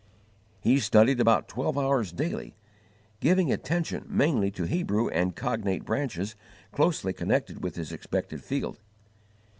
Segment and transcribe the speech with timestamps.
[0.61, 2.55] He studied about twelve hours daily,
[3.19, 6.35] giving attention mainly to Hebrew and cognate branches
[6.71, 8.79] closely connected with his expected field.